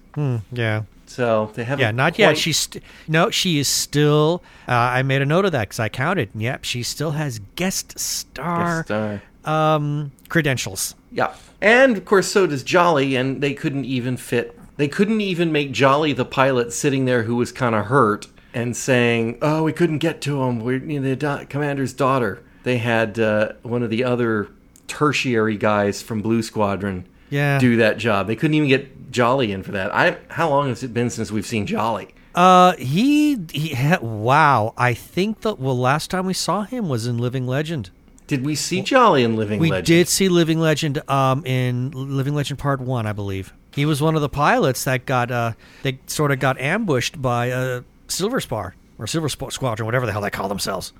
[0.52, 0.82] yeah.
[1.08, 1.82] So they haven't.
[1.82, 2.36] Yeah, not yet.
[2.36, 4.42] She's st- no, she is still.
[4.66, 6.30] Uh, I made a note of that because I counted.
[6.34, 10.94] Yep, she still has guest star Yes, uh, um, credentials.
[11.12, 14.58] yeah, and of course so does Jolly, and they couldn't even fit.
[14.76, 18.76] They couldn't even make Jolly the pilot sitting there who was kind of hurt and
[18.76, 20.60] saying, "Oh, we couldn't get to him.
[20.60, 24.48] We're you know, the da- commander's daughter." They had uh, one of the other
[24.88, 27.58] tertiary guys from Blue Squadron Yeah.
[27.58, 28.26] do that job.
[28.26, 29.94] They couldn't even get Jolly in for that.
[29.94, 32.08] I how long has it been since we've seen Jolly?
[32.34, 33.74] Uh, he he.
[33.74, 37.90] Ha- wow, I think the well last time we saw him was in Living Legend.
[38.26, 39.60] Did we see Jolly in Living Legend?
[39.60, 39.86] We Legend?
[39.86, 43.52] did see Living Legend um in Living Legend Part One, I believe.
[43.74, 47.50] He was one of the pilots that got uh they sort of got ambushed by
[47.50, 50.92] uh Silver Spar or Silver Sp- Squadron, whatever the hell they call themselves.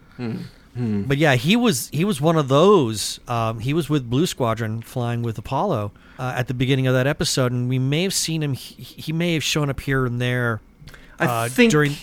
[0.79, 3.19] But yeah, he was he was one of those.
[3.27, 7.07] Um, he was with Blue Squadron flying with Apollo uh, at the beginning of that
[7.07, 8.53] episode, and we may have seen him.
[8.53, 10.61] He, he may have shown up here and there
[11.19, 11.95] I uh, think during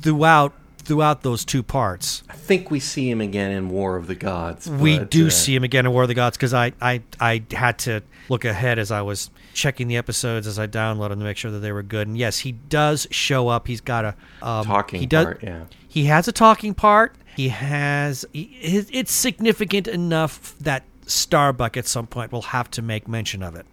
[0.00, 0.52] throughout
[0.90, 2.24] throughout those two parts.
[2.28, 4.68] I think we see him again in War of the Gods.
[4.68, 7.00] we but, do uh, see him again in War of the Gods because I, I
[7.20, 11.20] I had to look ahead as I was checking the episodes as I downloaded them
[11.20, 12.08] to make sure that they were good.
[12.08, 13.68] And yes, he does show up.
[13.68, 15.44] He's got a um, talking he does, part.
[15.44, 15.66] Yeah.
[15.86, 17.14] He has a talking part.
[17.36, 18.24] He has.
[18.32, 23.44] He, it- it's significant enough that Starbuck at some point will have to make mention
[23.44, 23.66] of it.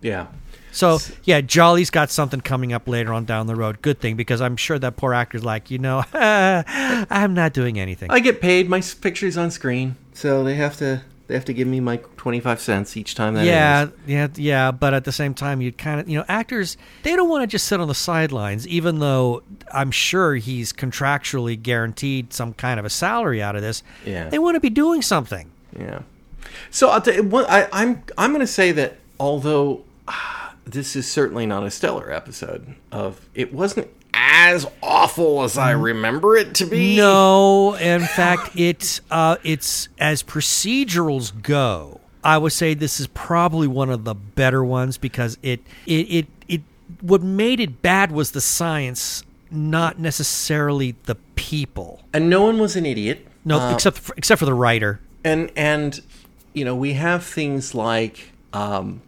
[0.00, 0.28] Yeah.
[0.74, 3.80] So yeah, Jolly's got something coming up later on down the road.
[3.80, 8.10] Good thing because I'm sure that poor actor's like, you know, I'm not doing anything.
[8.10, 8.68] I get paid.
[8.68, 12.40] My picture's on screen, so they have to they have to give me my twenty
[12.40, 13.90] five cents each time that yeah, airs.
[14.04, 14.70] yeah, yeah.
[14.72, 17.46] But at the same time, you kind of, you know, actors they don't want to
[17.46, 22.84] just sit on the sidelines, even though I'm sure he's contractually guaranteed some kind of
[22.84, 23.84] a salary out of this.
[24.04, 24.28] Yeah.
[24.28, 25.52] they want to be doing something.
[25.78, 26.02] Yeah.
[26.72, 29.84] So I'll tell you what I, I'm I'm going to say that although
[30.64, 36.36] this is certainly not a stellar episode of it wasn't as awful as I remember
[36.36, 36.96] it to be.
[36.96, 42.00] No, in fact, it uh, it's as procedurals go.
[42.22, 46.26] I would say this is probably one of the better ones because it it it,
[46.48, 46.60] it
[47.00, 52.02] what made it bad was the science, not necessarily the people.
[52.14, 53.26] And no one was an idiot.
[53.44, 55.00] No, Uh, except for, except for the writer.
[55.22, 56.00] and and
[56.54, 59.02] you know we have things like um,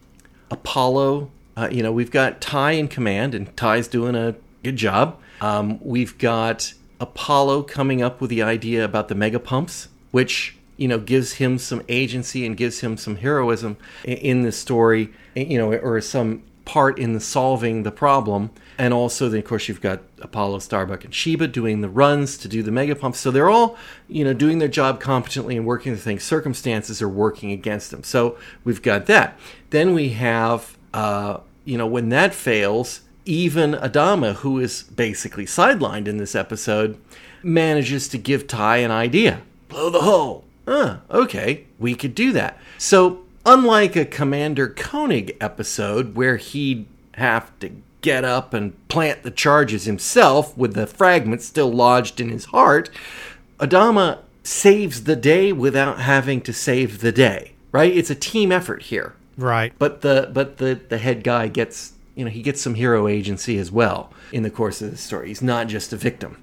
[0.50, 1.30] Apollo.
[1.56, 5.18] Uh, you know we've got Tigh in command, and Tigh's doing a good job.
[5.40, 10.88] Um, we've got Apollo coming up with the idea about the mega pumps, which you
[10.88, 15.10] know gives him some agency and gives him some heroism in the story.
[15.34, 18.50] You know, or some part in the solving the problem.
[18.76, 22.48] And also, then of course, you've got Apollo, Starbuck, and Sheba doing the runs to
[22.48, 23.20] do the mega pumps.
[23.20, 26.22] So they're all, you know, doing their job competently and working the things.
[26.24, 28.02] Circumstances are working against them.
[28.02, 29.38] So we've got that.
[29.70, 36.08] Then we have, uh, you know, when that fails, even Adama, who is basically sidelined
[36.08, 36.98] in this episode,
[37.42, 39.42] manages to give Tigh an idea.
[39.68, 40.44] Blow the hull.
[40.66, 42.58] Ah, okay, we could do that.
[42.78, 49.30] So, unlike a Commander Koenig episode where he'd have to get up and plant the
[49.30, 52.90] charges himself with the fragment still lodged in his heart,
[53.58, 57.52] Adama saves the day without having to save the day.
[57.72, 57.94] Right?
[57.94, 59.14] It's a team effort here.
[59.36, 59.72] Right.
[59.78, 63.58] But the but the the head guy gets you know he gets some hero agency
[63.58, 65.28] as well in the course of the story.
[65.28, 66.42] He's not just a victim.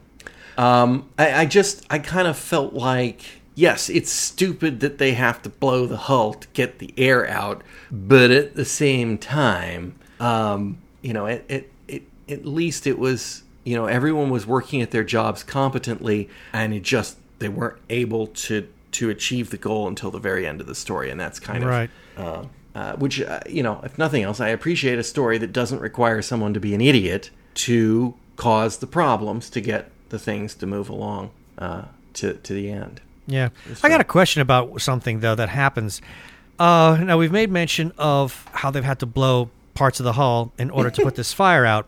[0.58, 3.22] Um, I, I just I kind of felt like
[3.56, 7.64] yes, it's stupid that they have to blow the hull to get the air out,
[7.92, 13.44] but at the same time, um, you know, it, it, it at least it was
[13.64, 18.28] you know everyone was working at their jobs competently, and it just they weren't able
[18.28, 21.64] to to achieve the goal until the very end of the story, and that's kind
[21.64, 21.90] of Right.
[22.16, 22.44] uh,
[22.76, 26.22] uh, which uh, you know, if nothing else, I appreciate a story that doesn't require
[26.22, 30.90] someone to be an idiot to cause the problems to get the things to move
[30.90, 31.84] along uh,
[32.14, 33.02] to to the end.
[33.28, 33.50] Yeah.
[33.84, 36.02] I got a question about something though that happens.
[36.60, 40.52] Uh, now we've made mention of how they've had to blow parts of the hull
[40.58, 41.88] in order to put this fire out.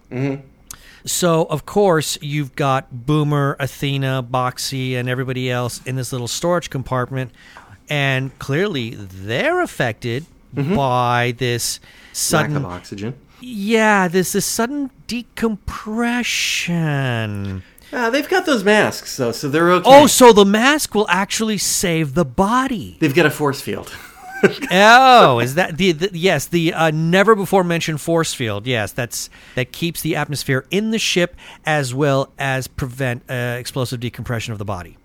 [1.06, 6.70] So of course you've got Boomer, Athena, Boxey, and everybody else in this little storage
[6.70, 7.32] compartment,
[7.90, 13.14] and clearly they're affected by this Lack sudden of oxygen.
[13.42, 17.64] yeah this this sudden decompression.
[17.94, 19.84] Uh, they've got those masks though, so they're okay.
[19.90, 22.98] Oh, so the mask will actually save the body.
[23.00, 23.96] they've got a force field.
[24.72, 28.68] oh, is that the, the yes the uh, never before mentioned force field?
[28.68, 34.00] Yes, that's that keeps the atmosphere in the ship as well as prevent uh, explosive
[34.00, 34.98] decompression of the body.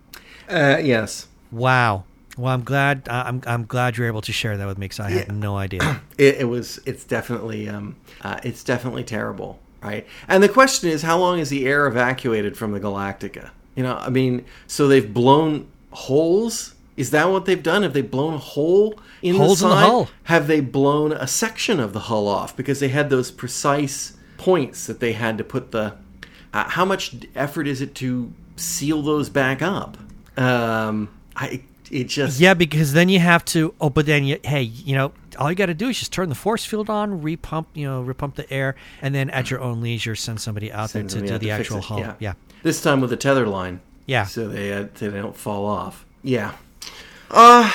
[0.49, 2.03] uh, yes, Wow.
[2.37, 4.99] Well, I'm glad uh, I'm I'm glad you're able to share that with me because
[4.99, 6.01] I had no idea.
[6.17, 6.79] it, it was.
[6.85, 7.67] It's definitely.
[7.69, 10.07] Um, uh, it's definitely terrible, right?
[10.27, 13.51] And the question is, how long is the air evacuated from the Galactica?
[13.75, 16.75] You know, I mean, so they've blown holes.
[16.97, 17.83] Is that what they've done?
[17.83, 20.09] Have they blown a hole in Holes the in the hull.
[20.23, 24.87] Have they blown a section of the hull off because they had those precise points
[24.87, 25.95] that they had to put the?
[26.53, 29.97] Uh, how much effort is it to seal those back up?
[30.37, 33.73] Um, I it just yeah, because then you have to.
[33.79, 36.29] Oh, but then you hey, you know, all you got to do is just turn
[36.29, 39.81] the force field on, repump, you know, repump the air, and then at your own
[39.81, 41.99] leisure send somebody out Send there to do the to actual it, hull.
[41.99, 42.15] yeah.
[42.19, 42.33] yeah.
[42.63, 43.81] This time with a tether line.
[44.05, 44.25] Yeah.
[44.25, 46.05] So they uh, they don't fall off.
[46.23, 46.53] Yeah.
[47.29, 47.71] Uh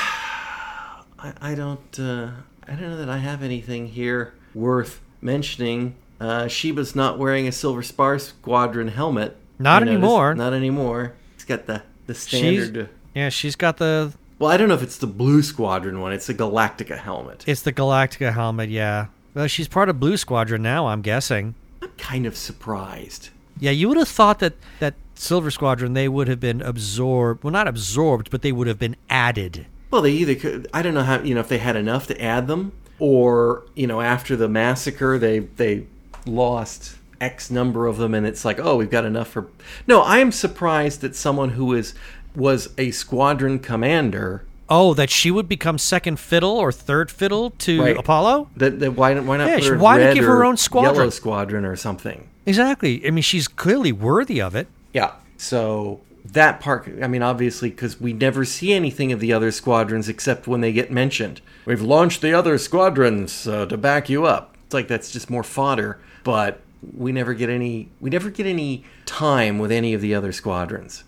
[1.18, 2.30] I, I don't uh
[2.66, 5.94] I don't know that I have anything here worth mentioning.
[6.20, 9.36] Uh Sheba's not wearing a Silver Spar Squadron helmet.
[9.58, 10.34] Not anymore.
[10.34, 11.14] Not anymore.
[11.34, 12.26] It's got the the She's,
[12.64, 16.12] standard yeah, she's got the Well, I don't know if it's the Blue Squadron one.
[16.12, 17.44] It's the Galactica helmet.
[17.48, 19.06] It's the Galactica helmet, yeah.
[19.34, 21.54] Well, she's part of Blue Squadron now, I'm guessing.
[21.80, 23.30] I'm kind of surprised.
[23.58, 27.42] Yeah, you would have thought that that Silver Squadron they would have been absorbed.
[27.42, 29.64] Well, not absorbed, but they would have been added.
[29.90, 30.68] Well, they either could.
[30.74, 33.86] I don't know how you know if they had enough to add them, or you
[33.86, 35.86] know after the massacre they they
[36.26, 39.46] lost X number of them, and it's like oh we've got enough for.
[39.86, 41.94] No, I am surprised that someone who is
[42.36, 47.80] was a squadron commander Oh, that she would become second fiddle or third fiddle to
[47.82, 47.96] Right.
[47.96, 48.48] Apollo?
[48.56, 50.94] that, that why why not Yeah, why not give her own squadron?
[50.96, 52.28] yellow squadron or something?
[52.46, 53.06] Exactly.
[53.06, 54.66] I mean, she's clearly worthy of it.
[54.92, 55.12] Yeah.
[55.36, 56.00] So
[56.32, 60.48] that part, I mean, obviously, because we never see anything of the other squadrons except
[60.48, 61.40] when they get mentioned.
[61.64, 64.56] We've launched the other squadrons uh, to back you up.
[64.64, 66.60] It's like that's just more fodder, but
[66.96, 67.88] we never get any.
[68.00, 71.04] We never get any time with any of the other squadrons,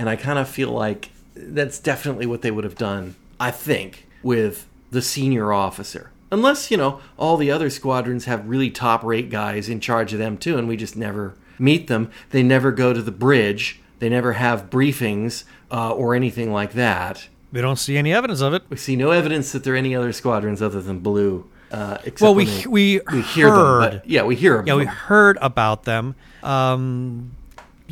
[0.00, 3.14] and I kind of feel like that's definitely what they would have done.
[3.38, 6.10] I think with the senior officer.
[6.32, 10.18] Unless, you know, all the other squadrons have really top rate guys in charge of
[10.18, 12.10] them too, and we just never meet them.
[12.30, 13.80] They never go to the bridge.
[13.98, 17.28] They never have briefings uh, or anything like that.
[17.52, 18.62] We don't see any evidence of it.
[18.70, 21.48] We see no evidence that there are any other squadrons other than Blue.
[21.72, 23.82] Uh, except Well, we they- we, we hear heard.
[23.82, 23.98] them.
[24.00, 24.66] But yeah, we hear them.
[24.66, 26.14] Yeah, we heard about them.
[26.42, 27.32] Um,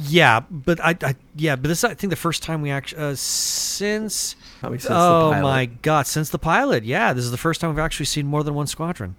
[0.00, 3.02] yeah, but I, I yeah, but this is, I think the first time we actually
[3.02, 6.84] uh, since since the oh my god, since the pilot.
[6.84, 9.16] Yeah, this is the first time we've actually seen more than one squadron.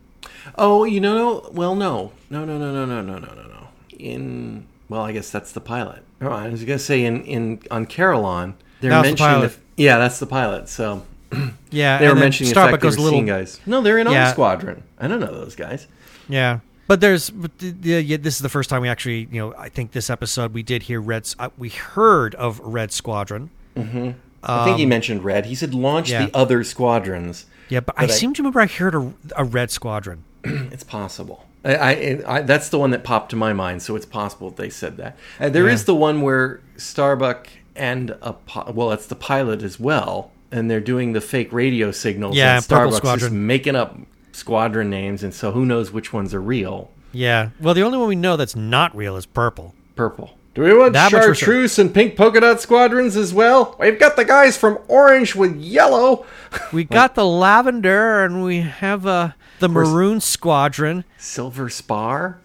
[0.56, 3.68] Oh, you know, well, no, no, no, no, no, no, no, no, no, no.
[3.98, 6.04] In well, I guess that's the pilot.
[6.22, 9.98] Oh, I was gonna say in in on Carillon, they're That was the mentioning yeah,
[9.98, 10.70] that's the pilot.
[10.70, 11.06] So
[11.72, 13.24] Yeah, they were mentioning the Starbuck fact they were little.
[13.26, 13.60] guys.
[13.66, 14.32] No, they're in our Yeah.
[14.32, 14.84] squadron.
[15.00, 15.88] I don't know those guys.
[16.28, 16.60] Yeah,
[16.90, 19.54] But there's, but the, the, yeah, this is the first time we actually, you know,
[19.56, 21.32] I think this episode we did hear Red.
[21.38, 23.52] Uh, we heard of Red Squadron.
[23.78, 25.46] I think he mentioned Red.
[25.46, 26.26] He said launch yeah.
[26.26, 27.46] the other squadrons.
[27.70, 30.24] Yeah, but, I, But I- seem to remember I heard a, a Red Squadron.
[30.44, 31.46] It's possible.
[31.64, 34.72] I, I, I that's the one that popped to my mind, so it's possible they
[34.72, 35.16] said that.
[35.40, 35.86] Uh, there is Yeah.
[35.86, 38.34] the one where Starbuck and a
[38.72, 42.36] well, it's the pilot as well, and they're doing the fake radio signals.
[42.36, 43.96] Yeah, and Starbuck's just making up
[44.32, 46.92] squadron names, and so who knows which ones are real?
[47.12, 47.50] Yeah.
[47.60, 49.74] Well, the only one we know that's not real is Purple.
[49.96, 50.36] Purple.
[50.56, 51.36] Do we want That much for sure.
[51.36, 53.76] chartreuse and pink polka dot squadrons as well?
[53.80, 56.26] We've got the guys from Orange with yellow.
[56.74, 61.04] We got the lavender, and we have uh, the maroon squadron.
[61.18, 62.40] Silver Spar.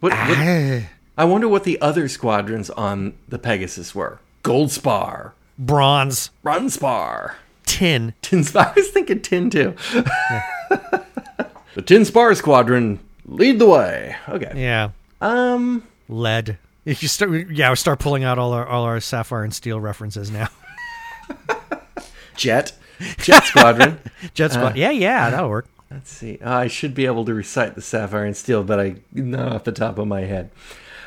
[0.00, 4.20] What, what- Ah, I wonder what the other squadrons on the Pegasus were.
[4.44, 7.36] Gold Spar, bronze, Run Spar,
[7.66, 8.14] tin.
[8.22, 8.66] Tin Spar.
[8.70, 9.74] I was thinking tin too.
[10.70, 11.04] the
[11.88, 14.14] Tin Spar Squadron lead the way.
[14.28, 14.52] Okay.
[14.54, 14.90] Yeah.
[15.22, 15.84] Um.
[16.10, 16.58] Lead.
[16.84, 19.80] If you start, yeah, we start pulling out all our all our sapphire and steel
[19.80, 20.48] references now.
[22.36, 22.74] Jet.
[23.16, 23.98] Jet Squadron.
[24.34, 24.76] Jet squad.
[24.76, 25.66] yeah, yeah, that'll work.
[25.90, 26.38] Let's see.
[26.42, 29.72] I should be able to recite the Sapphire and Steel, but I not off the
[29.72, 30.50] top of my head.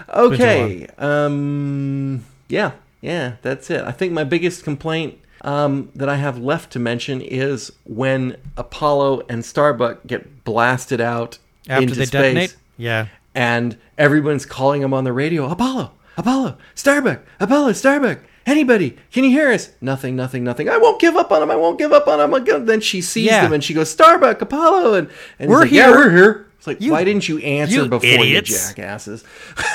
[0.10, 0.88] Okay.
[0.98, 2.26] Um.
[2.48, 2.72] Yeah.
[3.02, 3.36] Yeah.
[3.44, 3.84] That's it.
[3.84, 9.24] I think my biggest complaint um, that I have left to mention is when Apollo
[9.30, 11.38] and Starbuck get blasted out
[11.68, 12.56] After into they space, detonate.
[12.78, 13.08] Yeah.
[13.36, 15.50] and everyone's calling them on the radio.
[15.50, 15.92] Apollo.
[16.18, 16.58] Apollo.
[16.76, 17.22] Starbuck.
[17.40, 17.74] Apollo.
[17.74, 18.20] Starbuck.
[18.46, 18.98] Anybody?
[19.12, 19.72] Can you hear us?
[19.82, 20.68] Nothing, nothing, nothing.
[20.68, 21.52] I won't give up on him.
[21.52, 22.66] I won't give up on him.
[22.66, 23.44] Then she sees Yeah.
[23.44, 25.96] them and she goes, Starbuck, Apollo, and, and We're like, Yeah, here.
[25.96, 26.48] we're here.
[26.62, 28.52] It's like, You- why didn't you answer you before idiots.
[28.52, 29.24] you jackasses?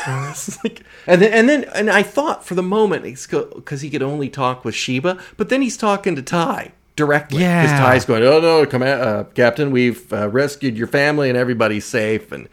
[0.63, 4.29] Like- and then, and then, and I thought for the moment, because he could only
[4.29, 7.41] talk with Sheba, but then he's talking to Tigh directly.
[7.43, 11.37] Yeah, because Tigh's going, oh no, come uh, Captain, we've uh, rescued your family and
[11.37, 12.31] everybody's safe.
[12.31, 12.49] And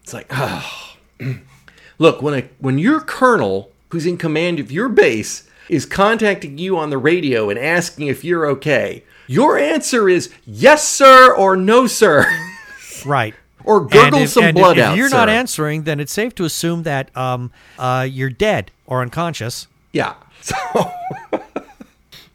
[0.00, 0.94] it's like, oh.
[1.98, 6.76] Look, when a when your colonel, who's in command of your base, is contacting you
[6.78, 11.88] on the radio and asking if you're okay, your answer is yes, sir, or no,
[11.88, 12.24] sir,
[13.04, 13.34] Right.
[13.64, 14.92] Or gurgle if, some blood if, out.
[14.92, 19.02] If you're not answering, then it's safe to assume that um, uh, you're dead or
[19.02, 19.66] unconscious.
[19.92, 20.14] yeah.
[20.42, 20.56] So,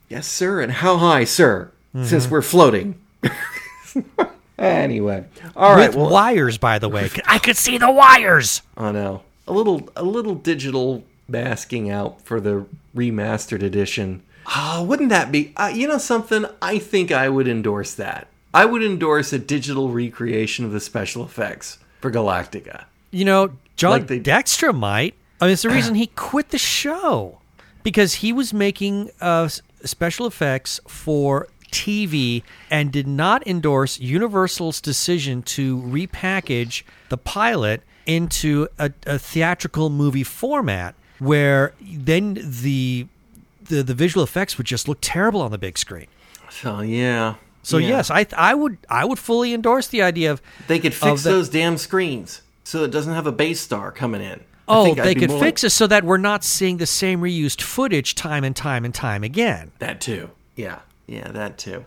[0.08, 1.72] yes, sir, and how high, sir?
[1.94, 2.06] Mm-hmm.
[2.06, 2.96] Since we're floating.
[4.58, 5.26] anyway,
[5.56, 5.90] all right.
[5.90, 7.10] With Well, wires, by the way.
[7.26, 8.62] I could see the wires.
[8.78, 12.66] I know a little a little digital masking out for the
[12.96, 14.24] remastered edition.
[14.56, 15.54] Oh, wouldn't that be?
[15.58, 16.46] Uh, you know something?
[16.62, 18.28] I think I would endorse that.
[18.58, 22.86] I would endorse a digital recreation of the special effects for Galactica.
[23.12, 25.14] You know, John Like they- Dykstra might.
[25.39, 27.39] I mean, it's the reason he quit the show
[27.84, 29.49] because he was making uh,
[29.84, 32.41] special effects for TV
[32.72, 40.24] and did not endorse Universal's decision to repackage the pilot into a, a theatrical movie
[40.24, 43.05] format, where then the,
[43.70, 46.08] the the visual effects would just look terrible on the big screen.
[46.49, 47.36] So yeah.
[47.68, 47.89] So Yeah.
[47.89, 51.32] yes, I I would I would fully endorse the idea of they could fix the-
[51.32, 54.39] those damn screens so it doesn't have a base star coming in.
[54.39, 56.86] I Oh, think I'd they could more fix it so that we're not seeing the
[56.86, 59.72] same reused footage time and time and time again.
[59.80, 60.30] that too.
[60.55, 61.86] Yeah, yeah, that too.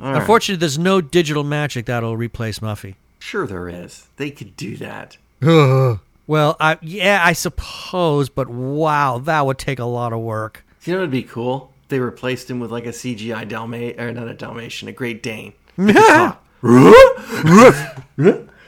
[0.00, 0.20] All right.
[0.20, 2.96] Unfortunately, there's no digital magic that'll replace Muffit.
[3.20, 4.06] Sure, there is.
[4.16, 5.16] They could do that.
[6.28, 10.64] Well, I yeah, I suppose, but wow, that would take a lot of work.
[10.84, 11.72] You know, it'd be cool.
[11.88, 15.52] They replaced him with like a CGI Dalmatian, or not a Dalmatian, a Great Dane.
[15.76, 16.42] They could talk.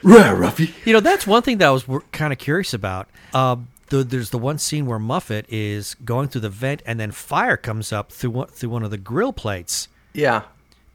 [0.03, 0.73] Ruffy.
[0.87, 3.09] You know, that's one thing that I was kind of curious about.
[3.35, 7.11] Um, the, there's the one scene where Muffit is going through the vent, and then
[7.11, 10.43] fire comes up through one, through one of the grill plates, Yeah.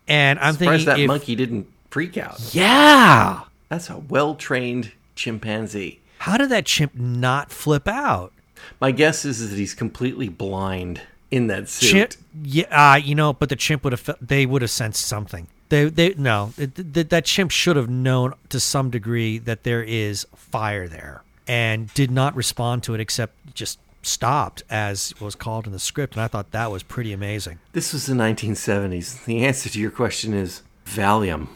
[0.07, 2.39] and I'm Surprised thinking, that if- monkey didn't freak out.
[2.53, 5.99] yeah, That's a well trained chimpanzee.
[6.19, 8.32] how did that chimp not flip out?
[8.80, 11.01] My guess is that he's completely blind
[11.34, 11.89] in that suit.
[11.89, 12.13] Chimp,
[12.43, 15.47] yeah, uh, you know, but the chimp would have they would have sensed something.
[15.69, 19.81] They they no, it, th- that chimp should have known to some degree that there
[19.81, 25.65] is fire there and did not respond to it except just stopped as was called
[25.65, 27.59] in the script and I thought that was pretty amazing.
[27.71, 29.25] This was the 1970s.
[29.25, 31.47] The answer to your question is Valium.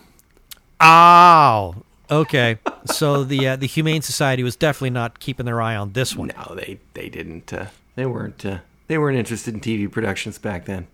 [0.82, 1.76] Ow.
[2.10, 2.58] Okay.
[2.86, 6.32] so the uh, the Humane Society was definitely not keeping their eye on this one.
[6.36, 7.54] No, they they didn't.
[7.54, 8.44] Uh, they weren't.
[8.46, 10.88] Uh, they weren't interested in TV productions back then.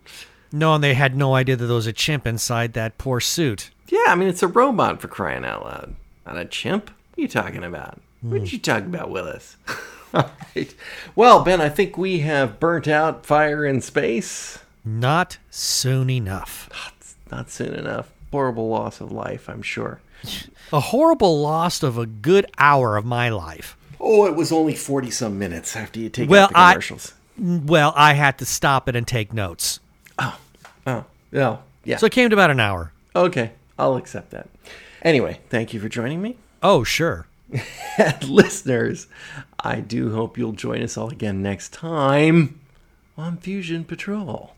[0.51, 3.71] No, and they had no idea that there was a chimp inside that poor suit.
[3.89, 6.89] Yeah, I mean it's a robot for crying out loud, not a chimp.
[6.89, 7.99] What are you talking about?
[8.21, 8.55] What did hmm.
[8.55, 9.57] you talking about, Willis?
[10.13, 10.73] All right.
[11.15, 14.59] Well, Ben, I think we have burnt out fire in space.
[14.85, 16.69] Not soon enough.
[17.31, 18.11] Not soon enough.
[18.31, 19.99] Horrible loss of life, I'm sure.
[20.71, 23.77] A horrible loss of a good hour of my life.
[23.99, 27.13] Oh, it was only 40 some minutes after you take Well, out the I- commercials.
[27.37, 29.79] Well, I had to stop it and take notes.
[30.19, 30.37] Oh,
[30.85, 31.57] oh, yeah.
[31.83, 31.97] Yeah.
[31.97, 32.91] So it came to about an hour.
[33.15, 33.51] okay.
[33.77, 34.47] I'll accept that.
[35.01, 36.37] Anyway, thank you for joining me.
[36.61, 37.25] Oh, sure.
[37.97, 39.05] And listeners,
[39.59, 42.59] I do hope you'll join us all again next time
[43.17, 44.55] on Fusion Patrol.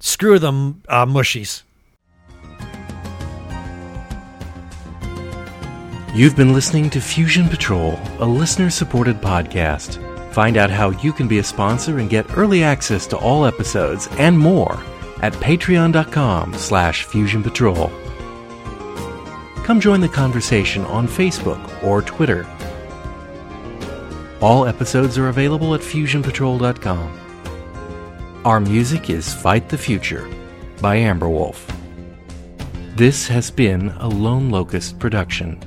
[0.00, 1.62] Screw them uh, mushies.
[6.14, 10.02] You've been listening to Fusion Patrol, a listener supported podcast.
[10.30, 14.08] Find out how you can be a sponsor and get early access to all episodes
[14.12, 14.78] and more
[15.22, 17.90] at patreon.com slash fusion patrol.
[19.64, 22.46] Come join the conversation on Facebook or Twitter.
[24.40, 27.20] All episodes are available at fusionpatrol.com.
[28.44, 30.28] Our music is Fight the Future
[30.80, 31.74] by Amberwolf.
[32.94, 35.60] This has been a Lone Locust production.